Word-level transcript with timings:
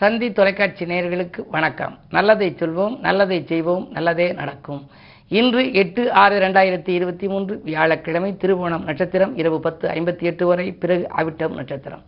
தந்தி 0.00 0.28
தொலைக்காட்சி 0.36 0.84
நேயர்களுக்கு 0.90 1.40
வணக்கம். 1.54 1.94
நல்லதை 2.16 2.46
சொல்வோம் 2.60 2.94
நல்லதை 3.06 3.38
செய்வோம் 3.50 3.82
நல்லதே 3.96 4.28
நடக்கும். 4.38 4.80
இன்று 5.38 5.62
எட்டு 5.80 6.02
ஆறு 6.22 6.36
ரெண்டாயிரத்தி 6.44 6.92
இருபத்தி 6.98 7.26
மூன்று 7.32 7.54
வியாழக்கிழமை 7.64 8.30
திருவோணம் 8.42 8.86
நட்சத்திரம் 8.88 9.32
இரவு 9.40 9.58
பத்து 9.66 9.88
ஐம்பத்தி 9.96 10.24
எட்டு 10.30 10.46
வரை 10.46 10.66
பிறகு 10.72 11.04
அவிட்டம் 11.20 11.58
நட்சத்திரம். 11.60 12.02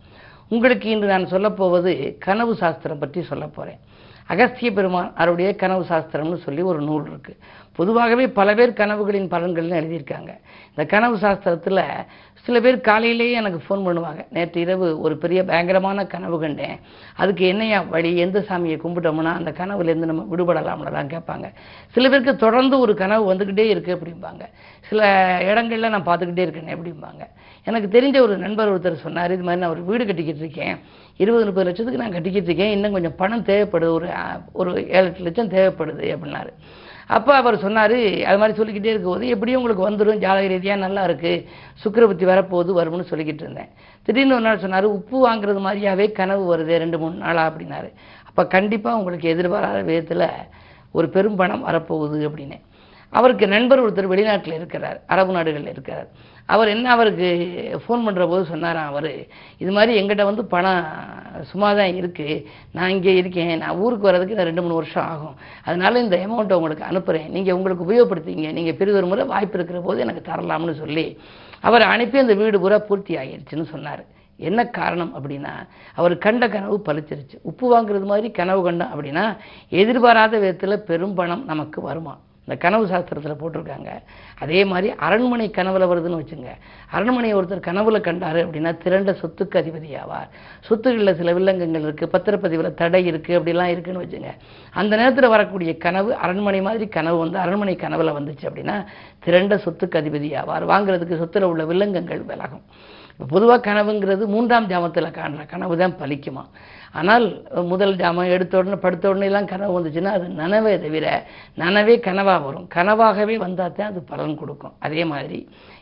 உங்களுக்கு 0.53 0.89
இன்று 0.89 1.07
நான் 1.07 1.31
சொல்லப்போவது 1.33 1.93
கனவு 2.25 2.55
சாஸ்திரம் 2.63 3.01
பற்றி 3.03 3.23
சொல்ல 3.31 3.45
போகிறேன் 3.47 3.79
அகஸ்திய 4.29 4.71
பெருமான் 4.79 5.11
அவருடைய 5.15 5.51
கனவு 5.61 5.85
சாஸ்திரம்னு 5.89 6.39
சொல்லி 6.47 6.61
ஒரு 6.71 6.81
நூல் 6.89 7.05
இருக்குது 7.11 7.39
பொதுவாகவே 7.75 8.27
பல 8.39 8.53
பேர் 8.53 8.79
கனவுகளின் 8.79 9.31
பலன்கள்னு 9.33 9.79
எழுதியிருக்காங்க. 9.81 10.31
இந்த 10.69 10.83
கனவு 10.93 11.15
சாஸ்திரத்தில் 11.15 11.81
சில 12.45 12.59
பேர் 12.59 12.77
காலையிலேயே 12.81 13.31
எனக்கு 13.31 13.59
ஃபோன் 13.65 13.83
பண்ணுவாங்க. 13.85 14.21
நேற்று 14.29 14.61
இரவு 14.61 14.87
ஒரு 15.01 15.17
பெரிய 15.17 15.43
பயங்கரமான 15.43 16.05
கனவு 16.13 16.39
கண்டேன். 16.39 16.79
அதுக்கு 17.15 17.47
என்னையா 17.47 17.81
வழி 17.81 18.17
எந்த 18.17 18.39
சாமியை 18.39 18.77
கும்பிட்டோம்னா 18.83 19.33
அந்த 19.39 19.51
கனவுலேருந்து 19.59 20.09
நம்ம 20.11 20.25
விடுபடலாம்லாம் 20.31 21.11
கேட்பாங்க. 21.13 21.49
சில 21.91 22.09
பேருக்கு 22.09 22.35
தொடர்ந்து 22.35 22.79
ஒரு 22.79 22.95
கனவு 22.95 23.33
வந்துக்கிட்டே 23.33 23.65
இருக்குது 23.73 23.95
அப்படிம்பாங்க. 23.97 24.43
சில 24.89 25.01
இடங்களில் 25.51 25.93
நான் 25.95 26.07
பார்த்துக்கிட்டே 26.09 26.45
இருக்கேன் 26.47 26.75
அப்படிம்பாங்க. 26.77 27.23
எனக்கு 27.63 27.89
தெரிஞ்ச 27.97 28.19
ஒரு 28.19 28.37
நண்பர் 28.37 28.73
ஒருத்தர் 28.73 29.03
சொன்னார் 29.05 29.31
இது 29.31 29.43
மாதிரி 29.43 29.61
நான் 29.61 29.73
ஒரு 29.75 29.83
வீடு 29.83 30.05
கட்டிக்கிட்டு 30.05 30.39
இருக்கேன். 30.39 30.77
இருபது 31.17 31.45
முப்பது 31.45 31.67
லட்சத்துக்கு 31.67 32.03
நான் 32.03 32.15
கட்டிக்கிட்டு 32.17 32.49
இருக்கேன். 32.49 32.71
இன்னும் 32.71 32.91
கொஞ்சம் 32.91 33.15
பணம் 33.15 33.47
தேவைப்படுது 33.51 33.97
ஒரு 33.99 34.09
ஒரு 34.53 34.71
ஏழு 34.89 35.05
எட்டு 35.09 35.27
லட்சம் 35.27 35.53
தேவைப்படுது 35.57 36.07
அப்படின்னாரு. 36.15 36.53
அப்போ 37.07 37.35
அவர் 37.35 37.55
சொன்னார் 37.57 37.97
அது 38.27 38.37
மாதிரி 38.37 38.57
சொல்லிக்கிட்டே 38.57 38.91
இருக்கும்போது 38.93 39.27
எப்படியும் 39.27 39.59
உங்களுக்கு 39.61 39.87
வந்துடும் 39.89 40.21
ஜாதக 40.23 40.47
ரீதியாக 40.47 40.83
நல்லா 40.85 41.01
இருக்குது 41.07 41.43
சுக்கிரபுத்தி 41.83 42.25
வரப்போகுது 42.31 42.71
வரும்னு 42.79 43.09
சொல்லிக்கிட்டு 43.11 43.43
இருந்தேன். 43.45 43.69
திடீர்னு 44.03 44.35
ஒரு 44.35 44.45
நாள் 44.47 44.63
சொன்னார் 44.65 44.85
உப்பு 44.97 45.17
வாங்குறது 45.27 45.61
மாதிரியாவே 45.67 46.11
கனவு 46.11 46.43
வருது 46.53 46.77
ரெண்டு 46.83 46.99
மூணு 46.99 47.15
நாளாக 47.15 47.49
அப்படின்னாரு. 47.49 47.89
அப்போ 48.27 48.45
கண்டிப்பாக 48.45 48.97
உங்களுக்கு 48.97 49.27
எதிர்பாராத 49.29 49.81
விதத்தில் 49.81 50.27
ஒரு 50.91 51.09
பெரும் 51.09 51.35
பணம் 51.35 51.65
வரப்போகுது 51.67 52.19
அப்படின்னு. 52.29 52.59
அவருக்கு 53.17 53.45
நண்பர் 53.55 53.81
ஒருத்தர் 53.83 54.11
வெளிநாட்டில் 54.11 54.59
இருக்கிறார் 54.59 54.99
அரபு 55.13 55.31
நாடுகளில் 55.35 55.73
இருக்கிறார். 55.73 56.07
அவர் 56.53 56.69
என்ன 56.73 56.87
அவருக்கு 56.93 57.27
ஃபோன் 57.83 58.05
பண்ணுற 58.05 58.23
போது 58.31 58.43
சொன்னாராம் 58.51 58.89
அவர் 58.91 59.09
இது 59.63 59.71
மாதிரி 59.75 59.91
எங்கிட்ட 59.99 60.23
வந்து 60.29 60.43
பணம் 60.53 60.87
சும்மா 61.51 61.69
தான் 61.79 61.93
இருக்குது 61.99 62.35
நான் 62.77 62.93
இங்கே 62.95 63.13
இருக்கேன் 63.21 63.53
நான் 63.63 63.79
ஊருக்கு 63.83 64.09
வர்றதுக்கு 64.09 64.37
நான் 64.39 64.49
ரெண்டு 64.49 64.63
மூணு 64.65 64.79
வருஷம் 64.79 65.07
ஆகும். 65.13 65.35
அதனால 65.67 66.01
இந்த 66.05 66.17
அமௌண்ட்டை 66.25 66.57
உங்களுக்கு 66.59 66.89
அனுப்புகிறேன் 66.89 67.29
நீங்கள் 67.35 67.57
உங்களுக்கு 67.57 67.85
உபயோகப்படுத்திங்க 67.87 68.49
நீங்கள் 68.57 68.77
பெரிதொரு 68.81 69.09
முறை 69.11 69.25
வாய்ப்பு 69.33 69.57
இருக்கிற 69.59 69.81
போது 69.87 70.03
எனக்கு 70.05 70.23
தரலாம்னு 70.29 70.75
சொல்லி 70.81 71.05
அவர் 71.69 71.85
அனுப்பி 71.93 72.23
அந்த 72.23 72.35
வீடு 72.41 72.63
பூரா 72.65 72.79
பூர்த்தி 72.89 73.15
ஆகிருச்சுன்னு 73.21 73.67
சொன்னார். 73.75 74.03
என்ன 74.49 74.61
காரணம் 74.77 75.11
அப்படின்னா 75.17 75.55
அவர் 75.99 76.13
கண்ட 76.25 76.43
கனவு 76.53 76.77
பலிச்சிருச்சு 76.87 77.37
உப்பு 77.49 77.65
வாங்குறது 77.73 78.05
மாதிரி 78.11 78.27
கனவு 78.39 78.61
கண்டோம் 78.67 78.93
அப்படின்னா 78.93 79.25
எதிர்பாராத 79.81 80.33
விதத்தில் 80.43 80.83
பெரும் 80.89 81.17
பணம் 81.19 81.43
நமக்கு 81.51 81.81
வருமா 81.89 82.15
இந்த 82.45 82.59
கனவு 82.59 82.85
சாஸ்திரத்தில் 82.85 83.41
போட்டிருக்காங்க. 83.41 83.89
அதே 84.39 84.65
மாதிரி 84.65 84.93
அரண்மனை 84.95 85.51
கனவுல 85.55 85.85
வருதுன்னு 85.91 86.19
வச்சுங்க. 86.21 86.47
அரண்மனையை 86.91 87.39
ஒருத்தர் 87.39 87.67
கனவுல 87.67 87.99
கண்டாரு 87.99 88.39
அப்படின்னா 88.45 88.77
திரண்ட 88.77 89.11
சொத்துக்கு 89.11 89.57
அதிபதி 89.61 89.91
ஆவார். 90.03 90.29
சொத்துக்களில் 90.59 91.15
சில 91.15 91.33
வில்லங்கங்கள் 91.33 91.87
இருக்கு 91.87 92.09
பத்திரப்பதிவில் 92.11 92.73
தடை 92.73 93.05
இருக்கு 93.05 93.39
அப்படிலாம் 93.39 93.71
இருக்குன்னு 93.75 94.03
வச்சுங்க. 94.03 94.31
அந்த 94.71 94.95
நேரத்தில் 94.95 95.29
வரக்கூடிய 95.29 95.77
கனவு 95.77 96.15
அரண்மனை 96.15 96.61
மாதிரி 96.61 96.87
கனவு 96.87 97.17
வந்து 97.17 97.37
அரண்மனை 97.37 97.75
கனவுல 97.75 98.13
வந்துச்சு 98.19 98.45
அப்படின்னா 98.49 98.85
திரண்ட 99.19 99.55
சொத்துக்கு 99.55 99.99
அதிபதி 100.01 100.31
ஆவார். 100.41 100.65
வாங்குறதுக்கு 100.73 101.21
சொத்துல 101.21 101.41
உள்ள 101.41 101.63
வில்லங்கங்கள் 101.63 102.25
விலகும். 102.25 102.61
இப்போ 103.13 103.25
பொதுவாக 103.33 103.61
கனவுங்கிறது 103.67 104.23
மூன்றாம் 104.27 104.69
ஜாமத்தில் 104.69 105.15
காண்ற 105.17 105.41
கனவு 105.51 105.73
தான் 105.81 105.99
பலிக்குமா 105.99 106.43
ஆனால் 106.99 107.25
முதல் 107.69 107.93
ஜாமம் 107.99 108.31
எடுத்த 108.35 108.57
உடனே 108.59 108.77
படுத்த 108.77 109.05
உடனே 109.11 109.27
எல்லாம் 109.29 109.51
கனவு 109.51 109.75
வந்துச்சுன்னா 109.77 110.11
அது 110.17 110.25
நனவே 110.41 110.73
தவிர 110.83 111.05
நனவே 111.57 111.95
கனவாக 112.07 112.41
வரும். 112.47 112.67
கனவாகவே 112.75 113.35
வந்தால் 113.45 113.77
தான் 113.77 113.91
அது 113.91 114.01
பலன் 114.11 114.35
கொடுக்கும். 114.41 114.75
அதே 114.79 115.03
மாதிரி 115.05 115.39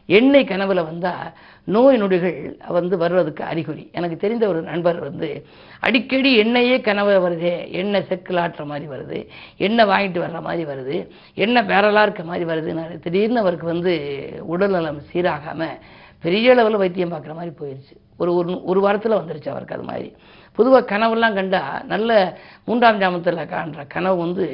எண்ணெய் 0.09 0.47
கனவில் 0.51 0.81
வந்தால் 0.83 1.25
நோய் 1.67 1.99
நொடிகள் 2.01 2.37
வந்து 2.77 2.95
வருவதற்கு 2.97 3.43
அறிகுறி. 3.51 3.83
எனக்கு 3.91 4.17
தெரிந்த 4.17 4.45
ஒரு 4.51 4.61
நண்பர் 4.61 4.99
வந்து 4.99 5.29
அடிக்கடி 5.83 6.31
எண்ணெயே 6.43 6.77
கனவு 6.87 7.15
வருதே 7.25 7.53
எண்ணெய் 7.81 8.07
செக்கில் 8.09 8.41
ஆட்டுற 8.43 8.65
மாதிரி 8.65 8.87
வருது 8.93 9.19
எண்ணெய் 9.67 9.89
வாங்கிட்டு 9.91 10.23
வர்ற 10.25 10.41
மாதிரி 10.47 10.65
வருது 10.71 10.97
எண்ணெய் 11.37 11.69
பேரலாக 11.71 12.07
இருக்க 12.07 12.25
மாதிரி 12.31 12.47
வருதுன்னு 12.51 13.01
திடீர்னு 13.05 13.43
அவருக்கு 13.43 13.67
வந்து 13.73 13.95
உடல்நலம் 14.55 15.01
சீராகாமல் 15.11 15.75
பெரிய 16.23 16.53
லெவலில் 16.55 16.77
வைத்தியம் 16.77 17.11
பார்க்குற 17.11 17.33
மாதிரி 17.33 17.53
போயிடுச்சு 17.59 17.95
ஒரு 18.21 18.31
ஒரு 18.39 18.53
ஒரு 18.71 18.79
வாரத்தில் 18.85 19.19
வந்துருச்சு 19.21 19.51
அவருக்கு 19.53 19.77
அது 19.77 19.89
மாதிரி. 19.91 20.09
பொதுவாக 20.55 20.87
கனவுலாம் 20.91 21.33
கண்டா 21.33 21.61
நல்ல 21.87 22.11
மூன்றாம் 22.65 22.99
ஜாமத்தில் 23.01 23.43
காண்ற 23.51 23.83
கனவு 23.87 24.17
வந்து 24.23 24.47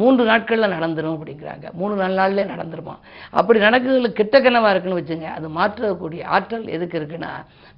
மூன்று 0.00 0.24
நாட்களில் 0.24 0.74
நடந்துரும் 0.76 1.14
அப்படிங்கிறாங்க. 1.16 1.66
மூணு 1.72 1.94
நாலு 1.94 2.16
நாள்லேயே 2.20 2.46
நடந்துருமா. 2.46 2.94
அப்படி 3.40 3.58
நடக்கிறதுல 3.60 4.08
கிட்ட 4.18 4.40
கனவாக 4.40 4.70
இருக்குன்னு 4.70 5.00
வச்சுங்க 5.00 5.28
அது 5.36 5.46
மாற்றக்கூடிய 5.60 6.22
ஆற்றல் 6.36 6.66
எதுக்கு 6.76 6.96
இருக்குன்னா 6.98 7.32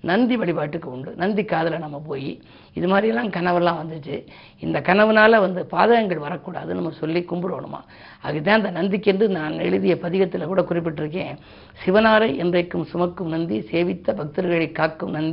நந்தி 0.08 0.36
வழிபாட்டுக்கு 0.36 0.88
உண்டு. 0.90 1.10
நந்தி 1.22 1.44
காதில் 1.44 1.84
நம்ம 1.84 1.98
போய் 2.06 2.30
இது 2.78 2.86
மாதிரிலாம் 2.86 3.32
கனவெல்லாம் 3.36 3.78
வந்துச்சு. 3.82 4.16
இந்த 4.64 4.78
கனவுனால் 4.88 5.42
வந்து 5.44 5.60
பாதகங்கள் 5.70 6.24
வரக்கூடாதுன்னு 6.26 6.80
நம்ம 6.80 6.94
சொல்லி 7.02 7.20
கும்பிடணுமா. 7.30 7.80
அதுதான் 8.22 8.58
அந்த 8.60 8.70
நந்திக்கென்று 8.80 9.26
நான் 9.38 9.56
எழுதிய 9.68 9.94
பதிகத்தில் 10.02 10.50
கூட 10.50 10.62
குறிப்பிட்டிருக்கேன். 10.62 11.34
சிவனாரை 11.84 12.30
என்றைக்கும் 12.44 12.88
சுமக்கும் 12.92 13.28
நந்தி 13.28 13.58
சேவித்த 13.70 14.08
பக்தர்களை 14.20 14.68
காக்கும் 14.72 15.10
நந்தி. 15.10 15.27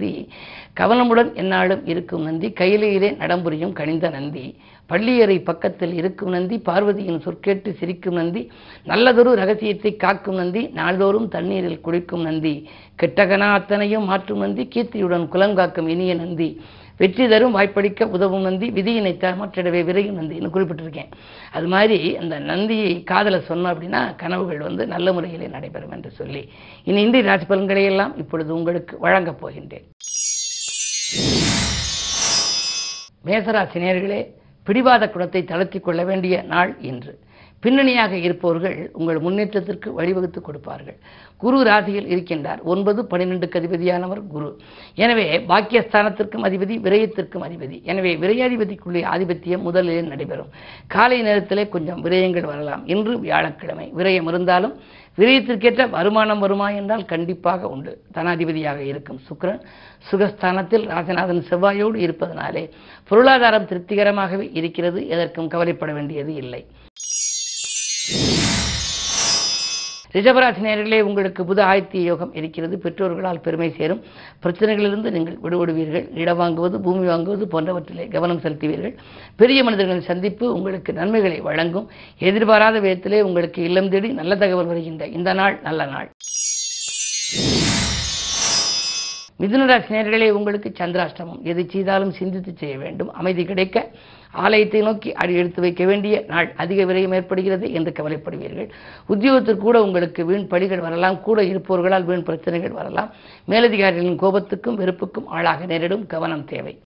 கவனமுடன் 0.80 1.34
எந்நாளும் 1.34 1.82
இருக்கும் 1.86 2.24
நந்தி. 2.24 2.52
கையிலேயே 2.52 3.12
நடம்புரியும் 3.12 3.74
கனிந்த 3.74 4.10
நந்தி. 4.10 4.56
பள்ளியறை 4.86 5.40
பக்கத்தில் 5.40 5.94
இருக்கும் 5.94 6.30
நந்தி. 6.30 6.58
பார்வதியின் 6.58 7.22
சொற்கேட்டு 7.22 7.74
சிரிக்கும் 7.74 8.14
நந்தி. 8.14 8.52
நல்லதொரு 8.84 9.34
ரகசியத்தை 9.34 9.96
காக்கும் 9.96 10.36
நந்தி. 10.36 10.68
நாள்தோறும் 10.68 11.28
தண்ணீரில் 11.28 11.82
குளிக்கும் 11.82 12.22
நந்தி. 12.22 12.70
கெட்டகனா 13.02 13.52
அத்தனையும் 13.52 14.06
மாற்றும் 14.06 14.40
நந்தி. 14.40 14.68
கீர்த்தியுடன் 14.76 15.28
குலங்காக்கும் 15.28 15.88
இனிய 15.88 16.16
நந்தி. 16.16 16.62
வெற்றி 16.98 17.28
தரும் 17.28 17.56
வாய்ப்பளிக்க 17.58 18.04
உதவும் 18.16 18.42
நந்தி 18.42 18.68
விதியினை 18.70 19.14
மாற்றிடவே 19.40 19.82
விரையும் 19.90 20.18
நந்தின்னு 20.20 20.54
குறிப்பிட்டிருக்கேன். 20.56 21.10
அது 21.52 21.68
மாதிரி 21.68 22.18
அந்த 22.18 22.40
நந்தியை 22.40 23.04
காதலை 23.04 23.40
சொன்னோம் 23.48 23.72
அப்படின்னா 23.74 24.16
கனவுகள் 24.16 24.58
வந்து 24.58 24.88
நல்ல 24.88 25.14
முறையிலே 25.14 25.48
நடைபெறும் 25.48 25.92
என்று 25.92 26.12
சொல்லி. 26.12 26.50
இனி 26.84 27.02
இந்திய 27.02 27.24
ராசி 27.24 27.46
பலன்களை 27.46 27.84
எல்லாம் 27.84 28.18
இப்பொழுது 28.18 28.56
உங்களுக்கு 28.56 29.00
வழங்கப் 29.00 29.42
போகின்றேன். 29.42 29.86
மேசராசி 33.28 33.80
நேர்களே 33.86 34.22
பிடிவாத 34.64 35.10
குணத்தை 35.10 35.44
தளர்த்தி 35.44 35.80
கொள்ள 35.80 36.04
வேண்டிய 36.04 36.36
நாள் 36.42 36.72
இன்று. 36.82 37.14
பின்னணியாக 37.66 38.14
இருப்பவர்கள் 38.26 38.78
உங்கள் 39.00 39.20
முன்னேற்றத்திற்கு 39.26 39.90
வழிவகுத்து 40.00 40.40
கொடுப்பார்கள். 40.42 40.98
குரு 41.44 41.58
ராசியில் 41.68 42.10
இருக்கின்றார். 42.14 42.60
ஒன்பது 42.74 43.00
பன்னிரெண்டுக்கு 43.12 43.60
அதிபதியானவர் 43.62 44.22
குரு. 44.34 44.50
எனவே 45.04 45.26
பாக்கியஸ்தானத்திற்கும் 45.52 46.46
அதிபதி 46.50 46.76
விரயத்திற்கும் 46.86 47.46
அதிபதி. 47.48 47.78
எனவே 47.92 48.12
விரையாதிபதிக்குள்ளே 48.24 49.02
ஆதிபத்தியம் 49.14 49.66
முதலில் 49.68 50.12
நடைபெறும். 50.14 50.52
காலை 50.88 51.18
நேரத்திலே 51.22 51.66
கொஞ்சம் 51.76 52.04
விரயங்கள் 52.06 52.50
வரலாம். 52.52 52.84
இன்று 52.96 53.16
வியாழக்கிழமை. 53.26 53.88
விரயம் 54.00 54.30
இருந்தாலும் 54.34 54.76
விரயத்திற்கேற்ற 55.20 55.84
வருமானம் 55.90 56.42
வருமா 56.44 56.70
என்றால் 56.80 57.06
கண்டிப்பாக 57.12 57.68
உண்டு. 57.74 57.92
தனாதிபதியாக 58.16 58.80
இருக்கும் 58.92 59.20
சுக்கரன் 59.28 59.62
சுகஸ்தானத்தில் 60.10 60.88
ராஜநாதன் 60.94 61.46
செவ்வாயோடு 61.50 62.00
இருப்பதனாலே 62.06 62.64
பொருளாதாரம் 63.10 63.70
திருப்திகரமாகவே 63.70 64.48
இருக்கிறது. 64.60 65.02
எதற்கும் 65.14 65.52
கவலைப்பட 65.54 65.94
வேண்டியது 65.94 66.34
இல்லை. 66.44 66.64
ரிஷபராசி 70.16 70.62
நேர்களே 70.66 71.00
உங்களுக்கு 71.08 71.42
புத 71.44 71.62
ஆயத்திய 71.72 72.02
யோகம் 72.12 72.34
இருக்கிறது. 72.40 72.76
பெற்றோர்களால் 72.84 73.42
பெருமை 73.46 73.74
சேரும். 73.78 74.02
பிரச்சனைகளிலிருந்து 74.44 75.10
நீங்கள் 75.16 75.38
விடுபடுவீர்கள். 75.44 76.06
இடம் 76.18 76.40
வாங்குவது 76.40 76.78
பூமி 76.86 77.06
வாங்குவது 77.08 77.46
போன்றவற்றிலே 77.54 78.06
கவனம் 78.12 78.40
செலுத்துவீர்கள். 78.40 78.96
பெரிய 79.36 79.64
மனிதர்களின் 79.64 80.08
சந்திப்பு 80.12 80.54
உங்களுக்கு 80.54 80.94
நன்மைகளை 80.94 81.40
வழங்கும். 81.40 81.90
எதிர்பாராத 82.20 82.80
விதத்திலே 82.80 83.22
உங்களுக்கு 83.22 83.64
இல்லம் 83.64 83.90
தேடி 83.90 84.12
நல்ல 84.22 84.36
தகவல் 84.36 84.66
வருகின்ற 84.66 85.06
இந்த 85.08 85.34
நாள் 85.34 85.60
நல்ல 85.64 85.86
நாள். 85.86 86.10
மிதுனராசி 89.42 89.90
நேர்களே 89.96 90.30
உங்களுக்கு 90.30 90.70
சந்திராஷ்டமம். 90.80 91.42
எது 91.44 91.62
செய்தாலும் 91.70 92.12
சிந்தித்து 92.12 92.52
செய்ய 92.58 92.78
வேண்டும். 92.78 93.14
அமைதி 93.14 93.44
கிடைக்க 93.46 93.92
ஆலயத்தை 94.36 94.82
நோக்கி 94.82 95.14
அடி 95.14 95.34
எடுத்து 95.34 95.62
வைக்க 95.62 95.86
வேண்டிய 95.86 96.24
நாள் 96.28 96.54
அதிக 96.56 96.84
விரயம் 96.84 97.14
ஏற்படுகிறது 97.14 97.72
என்று 97.72 97.92
கவலைப்படுவீர்கள். 97.92 98.70
உத்தியோகத்திற்கு 99.10 99.66
கூட 99.68 99.84
உங்களுக்கு 99.84 100.26
வீண் 100.26 100.50
பழிகள் 100.50 100.86
வரலாம். 100.88 101.22
கூட 101.22 101.42
இருப்பவர்களால் 101.42 102.04
வீண் 102.04 102.24
பிரச்சனைகள் 102.24 102.78
வரலாம். 102.80 103.12
மேலதிகாரிகளின் 103.48 104.22
கோபத்துக்கும் 104.22 104.80
வெறுப்புக்கும் 104.82 105.28
ஆளாக 105.28 105.66
நேரிடும் 105.66 106.08
கவனம் 106.08 106.46
தேவை. 106.46 106.80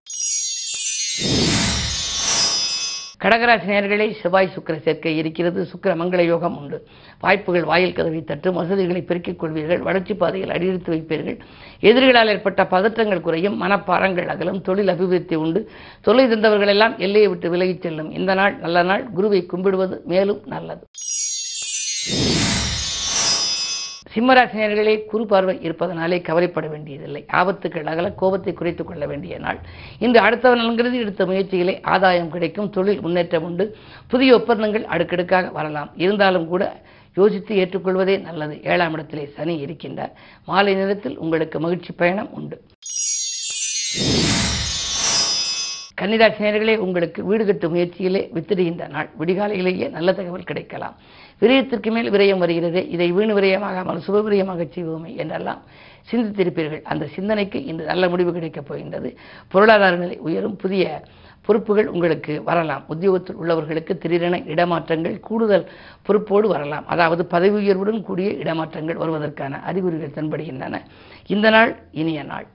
கடகராசி 3.24 3.68
நேர்களை 3.68 4.19
செவ்வாய் 4.21 4.50
சுக்கிர 4.56 4.81
சேர்க்கை 4.81 5.18
இருக்கிறது. 5.18 5.68
சுக்கர 5.71 5.89
மங்கள 5.89 6.25
யோகம் 6.25 6.57
உண்டு. 6.57 6.88
வாய்ப்புகள் 7.19 7.63
வாயில் 7.63 7.94
கதவை 7.94 8.24
தட்டும் 8.24 8.56
வசதிகளை 8.56 9.01
பெருக்கிக் 9.01 9.44
கொள்வீர்கள். 9.44 9.80
வளர்ச்சி 9.80 10.13
பாதையில் 10.13 10.50
அடியெடுத்து 10.50 10.94
வைப்பீர்கள். 10.94 11.39
எதிரிகளால் 11.81 12.27
ஏற்பட்ட 12.27 12.63
பதற்றங்கள் 12.63 13.21
குறையும். 13.21 13.62
மனப்பாரங்கள் 13.62 14.27
அகலும். 14.27 14.62
தொழில் 14.62 14.88
அபிவிருத்தி 14.88 15.36
உண்டு. 15.36 15.69
தொலை 16.01 16.25
தந்தவர்கள் 16.25 16.68
எல்லாம் 16.68 16.98
எல்லையை 16.98 17.30
விட்டு 17.30 17.50
விலகிச் 17.50 17.81
செல்லும். 17.81 18.12
இந்த 18.12 18.33
நாள் 18.33 18.57
நல்ல 18.57 18.83
நாள். 18.83 19.10
குருவை 19.10 19.45
கும்பிடுவது 19.45 20.01
மேலும் 20.06 20.42
நல்லது. 20.45 20.88
சிம்மராசினியர்களே 24.16 25.06
குறு 25.06 25.26
பார்வை 25.26 25.60
இருப்பதனாலே 25.62 26.22
கவலைப்பட 26.22 26.68
வேண்டியதில்லை. 26.68 27.26
ஆபத்துக்கள் 27.34 27.86
அகல 27.86 28.12
கோபத்தை 28.12 28.54
குறைத்துக் 28.54 28.88
கொள்ள 28.88 29.06
வேண்டிய 29.06 29.38
நாள். 29.38 29.60
இன்று 30.00 30.22
அடுத்தவன் 30.22 30.56
நன்கிறது 30.56 30.98
எடுத்த 30.98 31.26
முயற்சிகளை 31.26 31.82
ஆதாயம் 31.82 32.32
கிடைக்கும். 32.32 32.70
தொழில் 32.70 33.02
முன்னேற்றம் 33.02 33.44
உண்டு. 33.44 33.76
புதிய 34.08 34.36
ஒப்பந்தங்கள் 34.36 34.86
அடுக்கடுக்காக 34.86 35.50
வரலாம். 35.50 35.92
இருந்தாலும் 35.96 36.48
கூட 36.48 36.82
யோசித்து 37.16 37.56
ஏற்றுக்கொள்வதே 37.56 38.22
நல்லது. 38.22 38.60
ஏழாம் 38.64 38.94
இடத்திலே 38.94 39.30
சனி 39.36 39.66
இருக்கின்றார். 39.66 40.12
மாலை 40.46 40.76
நேரத்தில் 40.76 41.18
உங்களுக்கு 41.18 41.60
மகிழ்ச்சி 41.60 41.94
பயணம் 41.94 42.34
உண்டு. 42.34 42.62
கன்னிராசினியர்களே 46.02 46.76
உங்களுக்கு 46.78 47.24
வீடு 47.24 47.46
கட்டும் 47.46 47.76
முயற்சியிலே 47.76 48.30
வித்திடுகின்ற 48.34 48.90
நாள். 48.90 49.10
விடிகாலையிலேயே 49.20 49.90
நல்ல 49.90 50.14
தகவல் 50.14 50.44
கிடைக்கலாம். 50.44 50.96
விரயத்திற்கு 51.42 51.92
மேல் 51.92 52.12
விரயம் 52.12 52.38
வருகிறது. 52.38 52.90
இதை 52.90 53.12
வீண் 53.12 53.32
விரயமாகாமல் 53.32 54.02
சுப 54.08 54.22
விரயமாக 54.22 54.68
செய்வோமே 54.76 55.16
என்றெல்லாம் 55.16 55.62
சிந்தித்திருப்பீர்கள். 56.12 56.82
அந்த 56.82 57.06
சிந்தனைக்கு 57.06 57.66
இன்று 57.66 57.86
நல்ல 57.86 58.10
முடிவு 58.10 58.34
கிடைக்கப் 58.34 58.68
போகின்றது. 58.68 59.18
பொருளாதார 59.48 59.96
நிலை 59.96 60.18
உயரும். 60.18 60.56
புதிய 60.56 61.04
பொறுப்புகள் 61.46 61.88
உங்களுக்கு 61.88 62.44
வரலாம். 62.44 62.84
உத்தியோகத்தில் 62.88 63.36
உள்ளவர்களுக்கு 63.36 63.98
திடீரென 63.98 64.38
இடமாற்றங்கள் 64.38 65.20
கூடுதல் 65.20 65.70
பொறுப்போடு 66.02 66.48
வரலாம். 66.48 66.88
அதாவது 66.88 67.26
பதவி 67.26 67.56
உயர்வுடன் 67.56 68.02
கூடிய 68.02 68.30
இடமாற்றங்கள் 68.30 69.02
வருவதற்கான 69.04 69.62
அறிகுறிகள் 69.62 70.16
தென்படுகின்றன. 70.16 70.82
இந்த 71.28 71.50
நாள் 71.50 71.76
இனிய 71.92 72.24
நாள். 72.24 72.48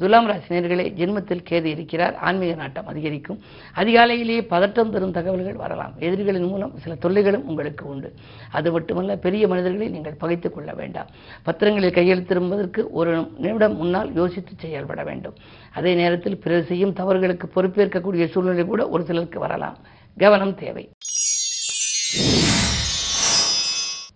துலாம் 0.00 0.26
ராசி 0.26 0.54
நேர்களே 0.54 0.88
ஜென்மத்தில் 0.92 1.44
கேது 1.50 1.64
இருக்கிறார். 1.64 2.14
ஆன்மீக 2.14 2.54
நாட்டம் 2.54 2.86
அதிகரிக்கும். 2.86 3.40
அதிகாலையிலேயே 3.74 4.40
பதட்டம் 4.40 4.90
தரும் 4.90 5.10
தகவல்கள் 5.10 5.54
வரலாம். 5.54 5.92
எதிரிகளின் 5.98 6.42
மூலம் 6.42 6.78
சில 6.78 6.94
தொல்லைகளும் 6.94 7.46
உங்களுக்கு 7.46 7.88
உண்டு. 7.88 8.14
அது 8.50 8.72
மட்டுமல்ல 8.72 9.16
பெரிய 9.16 9.48
மனிதர்களை 9.48 9.88
நீங்கள் 9.88 10.14
பகைத்துக் 10.14 10.54
கொள்ள 10.54 10.72
வேண்டாம். 10.72 11.06
பத்திரங்களில் 11.42 11.92
கையெழுத்திருப்பதற்கு 11.92 12.84
ஒரு 12.90 13.30
நிமிடம் 13.38 13.76
முன்னால் 13.76 14.14
யோசித்து 14.14 14.52
செயல்பட 14.56 15.04
வேண்டும். 15.04 15.34
அதே 15.72 15.94
நேரத்தில் 15.94 16.40
பிறர் 16.40 16.64
செய்யும் 16.64 16.92
தவறுகளுக்கு 16.92 17.48
பொறுப்பேற்கக்கூடிய 17.54 18.26
சூழ்நிலை 18.26 18.64
கூட 18.64 18.88
ஒரு 18.88 19.04
சிலருக்கு 19.04 19.38
வரலாம். 19.38 19.76
கவனம் 20.16 20.54
தேவை. 20.54 20.90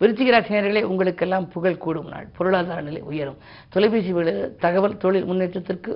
விருச்சிகராசினியர்களே 0.01 0.83
உங்களுக்கெல்லாம் 0.83 1.49
புகழ் 1.49 1.77
கூடும் 1.77 2.09
நாள். 2.09 2.27
பொருளாதார 2.37 2.81
நிலை 2.81 3.01
உயரும். 3.01 3.37
தொலைபேசி 3.69 4.13
தகவல் 4.59 4.97
தொழில் 4.97 5.25
முன்னேற்றத்திற்கு 5.25 5.93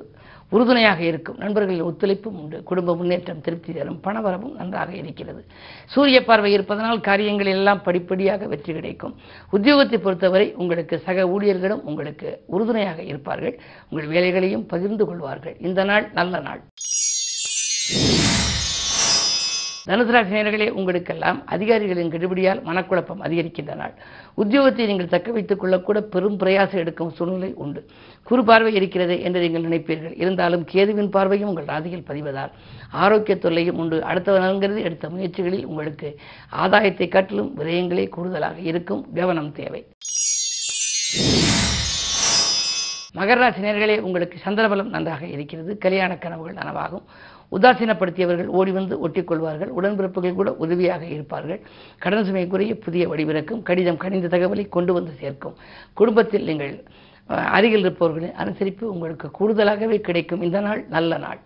உறுதுணையாக 0.51 1.01
இருக்கும். 1.03 1.39
நண்பர்களின் 1.39 1.85
ஒத்துழைப்பும் 1.85 2.37
உண்டு. 2.41 2.63
குடும்ப 2.63 2.97
முன்னேற்றம் 2.97 3.41
திருப்தி 3.41 3.73
தரும். 3.73 4.01
பணவரவும் 4.01 4.55
நன்றாக 4.55 4.93
இருக்கிறது. 4.95 5.45
சூரிய 5.87 6.25
பார்வை 6.25 6.53
இருப்பதனால் 6.53 7.01
காரியங்கள் 7.01 7.47
எல்லாம் 7.47 7.83
படிப்படியாக 7.83 8.47
வெற்றி 8.47 8.73
கிடைக்கும். 8.73 9.15
உத்தியோகத்தை 9.53 9.99
பொறுத்தவரை 9.99 10.55
உங்களுக்கு 10.55 10.99
சக 10.99 11.27
ஊழியர்களும் 11.29 11.83
உங்களுக்கு 11.83 12.41
உறுதுணையாக 12.47 13.03
இருப்பார்கள். 13.03 13.61
உங்கள் 13.91 14.09
வேலைகளையும் 14.09 14.67
பகிர்ந்து 14.67 15.07
கொள்வார்கள். 15.07 15.57
இந்த 15.61 15.85
நாள் 15.85 16.11
நல்ல 16.13 16.41
நாள். 16.41 16.61
தனுசு 19.89 20.71
உங்களுக்கெல்லாம் 20.71 21.39
அதிகாரிகளின் 21.47 22.13
கெடுபிடியால் 22.13 22.61
மனக்குழப்பம் 22.69 23.23
அதிகரிக்கின்ற 23.27 23.75
நாள் 23.75 23.95
உத்தியோகத்தை 24.43 24.87
நீங்கள் 24.87 25.11
தக்க 25.15 25.33
வைத்துக் 25.33 25.63
கொள்ளக்கூட 25.63 26.01
பெரும் 26.15 26.39
பிரயாசம் 26.39 26.81
எடுக்கும் 26.83 27.11
சூழ்நிலை 27.11 27.53
உண்டு. 27.55 27.81
குறு 28.23 28.45
பார்வை 28.45 28.75
இருக்கிறது 28.75 29.23
என்று 29.23 29.41
நீங்கள் 29.41 29.63
நினைப்பீர்கள். 29.63 30.15
இருந்தாலும் 30.17 30.65
கேதுவின் 30.73 31.11
பார்வையும் 31.17 31.49
உங்கள் 31.49 31.65
ராசியில் 31.65 32.09
பதிவதால் 32.09 32.55
ஆரோக்கிய 32.91 33.37
தொல்லையும் 33.37 33.79
உண்டு. 33.85 34.05
அடுத்தவர் 34.05 34.43
நலங்கிறது 34.43 34.83
எடுத்த 34.83 35.09
முயற்சிகளில் 35.09 35.65
உங்களுக்கு 35.65 36.19
ஆதாயத்தை 36.63 37.09
காட்டிலும் 37.09 37.53
விரயங்களே 37.59 38.09
கூடுதலாக 38.09 38.59
இருக்கும். 38.73 39.05
கவனம் 39.15 39.53
தேவை. 39.53 39.83
மகராசி 43.19 43.61
நேர்களே 43.65 43.97
உங்களுக்கு 44.07 44.39
சந்திரபலம் 44.45 44.93
நன்றாக 44.95 45.27
இருக்கிறது. 45.27 45.79
கல்யாண 45.79 46.13
கனவுகள் 46.17 46.55
நனவாகும். 46.55 47.05
உதாசீனப்படுத்தியவர்கள் 47.53 48.51
ஓடி 48.59 48.71
வந்து 48.71 49.09
ஒட்டிக்கொள்வார்கள். 49.09 49.71
உடன்பிறப்புகள் 49.79 50.39
கூட 50.41 50.53
உதவியாக 50.65 51.05
இருப்பார்கள். 51.05 51.61
கடன் 51.99 52.25
சுமை 52.25 52.47
குறைய 52.47 52.75
புதிய 52.79 53.09
வடிவிறக்கும் 53.09 53.63
கடிதம் 53.63 53.97
கணிந்த 53.97 54.31
தகவலை 54.37 54.69
கொண்டு 54.69 54.93
வந்து 54.93 55.13
சேர்க்கும். 55.21 55.57
குடும்பத்தில் 55.95 56.45
நீங்கள் 56.45 56.75
அருகில் 57.27 57.85
இருப்பவர்களின் 57.85 58.39
அனுசரிப்பு 58.45 58.85
உங்களுக்கு 58.95 59.29
கூடுதலாகவே 59.39 59.99
கிடைக்கும். 60.01 60.43
இந்த 60.43 60.61
நாள் 60.61 60.85
நல்ல 60.89 61.19
நாள். 61.19 61.41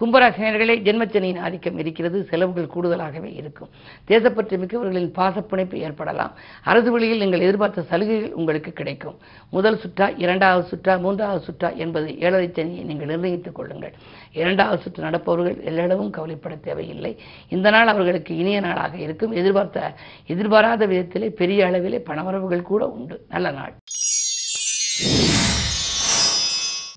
கும்பராசினியர்களே 0.00 0.74
ஜென்மச்சனியின் 0.86 1.40
ஆதிக்கம் 1.40 1.78
இருக்கிறது. 1.78 2.24
செலவுகள் 2.24 2.68
கூடுதலாகவே 2.74 3.34
இருக்கும். 3.34 3.68
தேசப்பற்று 4.08 4.58
மிக்கவர்களின் 4.58 5.12
பாசப்பிணைப்பு 5.12 5.78
ஏற்படலாம். 5.78 6.32
அரசு 6.64 6.90
வழியில் 6.90 7.18
நீங்கள் 7.18 7.40
எதிர்பார்த்த 7.40 7.82
சலுகைகள் 7.82 8.32
உங்களுக்கு 8.32 8.72
கிடைக்கும். 8.72 9.18
முதல் 9.50 9.80
சுற்றா 9.82 10.14
இரண்டாவது 10.16 10.68
சுற்றா 10.70 11.00
மூன்றாவது 11.00 11.44
சுற்றா 11.44 11.76
என்பது 11.76 12.18
ஏழரை 12.18 12.48
சனியை 12.48 12.84
நீங்கள் 12.84 13.06
நிர்ணயித்துக் 13.06 13.54
கொள்ளுங்கள். 13.54 13.92
இரண்டாவது 14.32 14.82
சுற்று 14.82 15.04
நடப்பவர்கள் 15.04 15.58
எல்லளவும் 15.64 16.10
கவலைப்பட 16.10 16.54
தேவையில்லை. 16.54 17.18
இந்த 17.48 17.70
நாள் 17.70 17.86
அவர்களுக்கு 17.86 18.36
இனிய 18.36 18.60
நாளாக 18.60 18.96
இருக்கும். 18.98 19.32
எதிர்பார்த்த 19.32 19.94
எதிர்பாராத 20.26 20.86
விதத்திலே 20.86 21.28
பெரிய 21.28 21.66
அளவிலே 21.66 21.98
பணவரவுகள் 21.98 22.62
கூட 22.62 22.88
உண்டு. 22.88 23.26
நல்ல 23.28 23.50
நாள். 23.50 23.72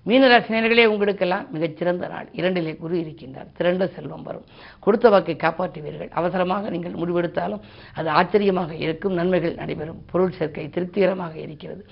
மீனராசினியர்களே 0.06 0.84
உங்களுக்கெல்லாம் 0.84 1.46
மிகச்சிறந்த 1.50 2.08
நாள். 2.08 2.28
இரண்டிலே 2.36 2.76
குரு 2.76 2.96
இருக்கின்றார். 2.96 3.46
திரண்ட 3.56 3.86
செல்வம் 3.86 4.22
வரும். 4.22 4.44
கொடுத்த 4.80 5.08
வாக்கை 5.08 5.34
காப்பாற்றுவீர்கள். 5.34 6.10
அவசரமாக 6.10 6.70
நீங்கள் 6.70 6.92
முடிவெடுத்தாலும் 6.92 7.60
அது 7.94 8.08
ஆச்சரியமாக 8.08 8.74
இருக்கும். 8.74 9.12
நன்மைகள் 9.12 9.54
நடைபெறும். 9.54 10.02
பொருள் 10.10 10.30
சேர்க்கை 10.30 10.68
திருப்திகரமாக 10.68 11.38
இருக்கிறது. 11.38 11.86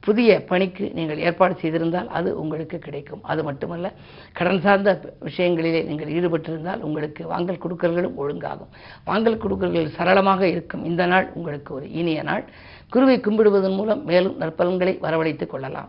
புதிய 0.00 0.44
பணிக்கு 0.44 0.90
நீங்கள் 0.94 1.18
ஏற்பாடு 1.18 1.54
செய்திருந்தால் 1.54 2.08
அது 2.08 2.40
உங்களுக்கு 2.40 2.78
கிடைக்கும். 2.78 3.22
அது 3.22 3.44
மட்டுமல்ல 3.44 3.92
கடன் 4.32 4.60
சார்ந்த 4.60 5.14
விஷயங்களிலே 5.24 5.84
நீங்கள் 5.84 6.12
ஈடுபட்டிருந்தால் 6.12 6.80
உங்களுக்கு 6.80 7.26
வாங்கல் 7.26 7.58
கொடுக்கல்களும் 7.58 8.14
ஒழுங்காகும். 8.14 8.72
வாங்கல் 9.04 9.38
கொடுக்கல்கள் 9.38 9.88
சரளமாக 9.88 10.46
இருக்கும். 10.46 10.84
இந்த 10.84 11.06
நாள் 11.06 11.30
உங்களுக்கு 11.34 11.74
ஒரு 11.74 11.92
இனிய 11.92 12.22
நாள். 12.22 12.44
குருவை 12.88 13.18
கும்பிடுவதன் 13.18 13.76
மூலம் 13.76 14.04
மேலும் 14.04 14.40
நற்பலன்களை 14.40 14.98
வரவழைத்துக் 14.98 15.50
கொள்ளலாம். 15.50 15.88